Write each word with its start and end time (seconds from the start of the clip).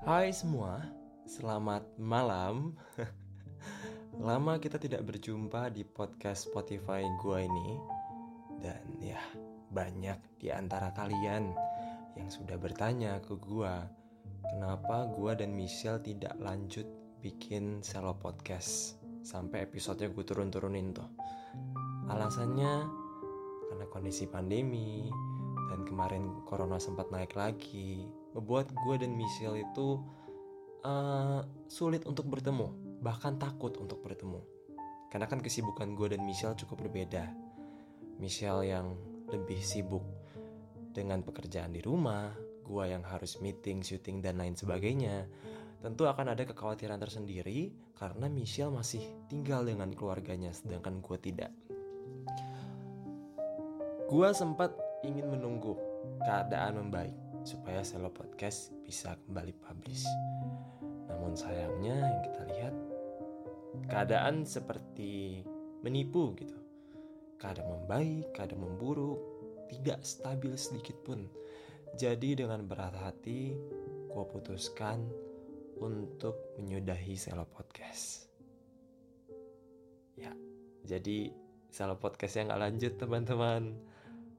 Hai 0.00 0.32
semua, 0.32 0.80
selamat 1.28 1.84
malam. 2.00 2.72
Lama 4.16 4.56
kita 4.56 4.80
tidak 4.80 5.04
berjumpa 5.04 5.68
di 5.68 5.84
podcast 5.84 6.48
Spotify 6.48 7.04
gua 7.20 7.44
ini. 7.44 7.76
Dan 8.64 8.80
ya, 8.96 9.20
banyak 9.68 10.40
di 10.40 10.48
antara 10.48 10.96
kalian 10.96 11.52
yang 12.16 12.32
sudah 12.32 12.56
bertanya 12.56 13.20
ke 13.20 13.36
gua, 13.36 13.84
kenapa 14.48 15.04
gua 15.12 15.36
dan 15.36 15.52
Michelle 15.52 16.00
tidak 16.00 16.32
lanjut 16.40 16.88
bikin 17.20 17.84
selo 17.84 18.16
podcast 18.16 18.96
sampai 19.20 19.68
episodenya 19.68 20.16
gue 20.16 20.24
turun-turunin 20.24 20.96
tuh. 20.96 21.12
Alasannya 22.08 22.88
karena 23.68 23.84
kondisi 23.92 24.24
pandemi 24.24 25.12
dan 25.68 25.84
kemarin 25.84 26.40
corona 26.48 26.80
sempat 26.80 27.12
naik 27.12 27.36
lagi 27.36 28.08
ngebuat 28.34 28.66
gue 28.74 28.94
dan 29.02 29.12
Michelle 29.14 29.62
itu 29.62 29.98
uh, 30.86 31.42
sulit 31.66 32.06
untuk 32.06 32.30
bertemu, 32.30 33.00
bahkan 33.02 33.36
takut 33.36 33.74
untuk 33.78 34.00
bertemu. 34.04 34.40
Karena 35.10 35.26
kan 35.26 35.42
kesibukan 35.42 35.98
gue 35.98 36.14
dan 36.14 36.22
Michelle 36.22 36.54
cukup 36.54 36.86
berbeda. 36.86 37.26
Michelle 38.22 38.62
yang 38.62 38.94
lebih 39.30 39.58
sibuk 39.58 40.04
dengan 40.94 41.22
pekerjaan 41.26 41.74
di 41.74 41.82
rumah, 41.82 42.30
gue 42.62 42.84
yang 42.86 43.02
harus 43.02 43.42
meeting, 43.42 43.82
syuting, 43.82 44.22
dan 44.22 44.38
lain 44.38 44.54
sebagainya. 44.54 45.26
Tentu 45.80 46.04
akan 46.04 46.36
ada 46.36 46.44
kekhawatiran 46.44 47.00
tersendiri 47.00 47.72
karena 47.96 48.28
Michelle 48.28 48.70
masih 48.70 49.00
tinggal 49.32 49.64
dengan 49.64 49.90
keluarganya 49.96 50.52
sedangkan 50.52 51.00
gue 51.00 51.16
tidak. 51.18 51.50
Gue 54.06 54.28
sempat 54.36 54.74
ingin 55.06 55.30
menunggu 55.30 55.78
keadaan 56.20 56.84
membaik 56.84 57.29
supaya 57.42 57.80
Selo 57.80 58.12
Podcast 58.12 58.72
bisa 58.84 59.16
kembali 59.26 59.52
publish. 59.60 60.04
Namun 61.08 61.34
sayangnya 61.34 61.96
yang 61.96 62.20
kita 62.26 62.42
lihat 62.48 62.74
keadaan 63.88 64.44
seperti 64.44 65.42
menipu 65.80 66.36
gitu. 66.36 66.56
Kadang 67.40 67.72
membaik, 67.72 68.36
kadang 68.36 68.60
memburuk, 68.60 69.18
tidak 69.72 70.04
stabil 70.04 70.52
sedikit 70.58 70.96
pun. 71.06 71.24
Jadi 71.96 72.38
dengan 72.38 72.62
berat 72.68 72.94
hati, 72.94 73.56
gue 74.10 74.24
putuskan 74.28 75.08
untuk 75.80 76.54
menyudahi 76.60 77.16
Selo 77.16 77.48
Podcast. 77.48 78.28
Ya, 80.20 80.36
jadi 80.84 81.32
Selo 81.72 81.96
Podcastnya 81.96 82.52
nggak 82.52 82.62
lanjut 82.62 82.92
teman-teman. 83.00 83.62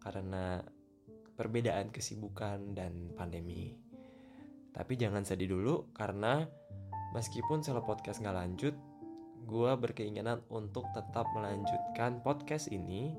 Karena 0.00 0.62
perbedaan 1.36 1.92
kesibukan 1.92 2.72
dan 2.72 3.12
pandemi. 3.12 3.76
Tapi 4.72 4.92
jangan 4.96 5.24
sedih 5.24 5.56
dulu 5.56 5.92
karena 5.92 6.44
meskipun 7.12 7.64
selo 7.64 7.84
podcast 7.84 8.20
nggak 8.20 8.36
lanjut, 8.36 8.74
gue 9.46 9.72
berkeinginan 9.78 10.42
untuk 10.50 10.88
tetap 10.92 11.28
melanjutkan 11.32 12.20
podcast 12.20 12.68
ini 12.72 13.14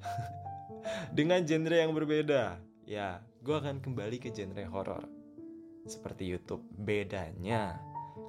dengan 1.18 1.44
genre 1.44 1.76
yang 1.76 1.94
berbeda. 1.94 2.58
Ya, 2.86 3.22
gue 3.44 3.54
akan 3.54 3.82
kembali 3.84 4.18
ke 4.18 4.32
genre 4.34 4.64
horor 4.70 5.04
seperti 5.84 6.26
YouTube. 6.28 6.64
Bedanya 6.72 7.78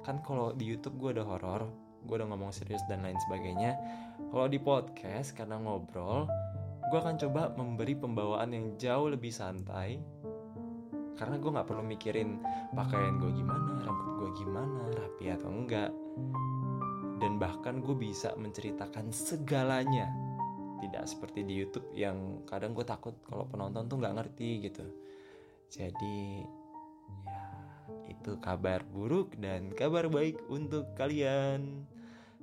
kan 0.04 0.22
kalau 0.22 0.54
di 0.54 0.66
YouTube 0.70 1.02
gue 1.02 1.10
ada 1.18 1.24
horor, 1.26 1.66
gue 2.06 2.14
udah 2.14 2.28
ngomong 2.30 2.54
serius 2.54 2.82
dan 2.86 3.02
lain 3.02 3.18
sebagainya. 3.26 3.74
Kalau 4.30 4.46
di 4.46 4.62
podcast 4.62 5.34
karena 5.34 5.58
ngobrol, 5.58 6.30
gue 6.86 6.98
akan 6.98 7.16
coba 7.18 7.50
memberi 7.58 7.98
pembawaan 7.98 8.54
yang 8.54 8.66
jauh 8.78 9.10
lebih 9.10 9.34
santai 9.34 9.98
karena 11.16 11.40
gue 11.40 11.50
nggak 11.50 11.66
perlu 11.66 11.84
mikirin 11.84 12.44
pakaian 12.76 13.16
gue 13.16 13.32
gimana, 13.32 13.80
rambut 13.80 14.08
gue 14.20 14.30
gimana, 14.44 14.80
rapi 14.92 15.32
atau 15.32 15.48
enggak. 15.48 15.90
Dan 17.16 17.40
bahkan 17.40 17.80
gue 17.80 17.96
bisa 17.96 18.36
menceritakan 18.36 19.08
segalanya. 19.08 20.12
Tidak 20.76 21.04
seperti 21.08 21.40
di 21.40 21.56
YouTube 21.56 21.88
yang 21.96 22.44
kadang 22.44 22.76
gue 22.76 22.84
takut 22.84 23.16
kalau 23.24 23.48
penonton 23.48 23.88
tuh 23.88 23.96
nggak 23.96 24.16
ngerti 24.20 24.68
gitu. 24.68 24.84
Jadi 25.72 26.44
ya 27.24 27.44
itu 28.12 28.36
kabar 28.36 28.84
buruk 28.84 29.40
dan 29.40 29.72
kabar 29.72 30.12
baik 30.12 30.44
untuk 30.52 30.92
kalian. 31.00 31.88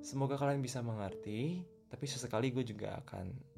Semoga 0.01 0.33
kalian 0.33 0.65
bisa 0.65 0.81
mengerti. 0.81 1.61
Tapi 1.93 2.09
sesekali 2.09 2.49
gue 2.49 2.65
juga 2.65 2.97
akan 3.05 3.52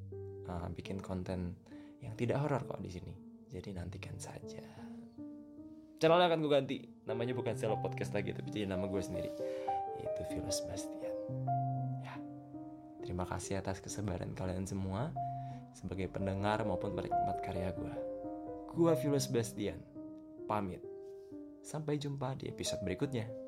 uh, 0.50 0.67
bikin 0.73 1.01
konten 1.01 1.57
yang 2.01 2.13
tidak 2.17 2.41
horor 2.41 2.61
kok 2.66 2.81
di 2.81 2.91
sini. 2.91 3.13
Jadi 3.50 3.72
nantikan 3.72 4.17
saja. 4.19 4.61
Channelnya 5.95 6.28
akan 6.28 6.39
gue 6.44 6.51
ganti. 6.51 6.78
Namanya 7.07 7.33
bukan 7.38 7.56
Selo 7.56 7.79
Podcast 7.79 8.11
lagi, 8.11 8.35
tapi 8.35 8.51
jadi 8.51 8.67
nama 8.67 8.85
gue 8.85 9.00
sendiri. 9.00 9.31
Itu 10.01 10.22
Virus 10.35 10.59
Bastian. 10.67 11.16
Ya. 12.03 12.16
Terima 13.00 13.23
kasih 13.23 13.63
atas 13.63 13.79
kesabaran 13.79 14.35
kalian 14.35 14.67
semua 14.67 15.13
sebagai 15.72 16.11
pendengar 16.11 16.63
maupun 16.67 16.91
penikmat 16.95 17.39
karya 17.39 17.72
gue. 17.72 17.94
Gue 18.75 18.91
Virus 19.00 19.31
Bastian. 19.31 19.79
Pamit. 20.45 20.84
Sampai 21.63 21.97
jumpa 21.97 22.38
di 22.38 22.51
episode 22.51 22.84
berikutnya. 22.84 23.44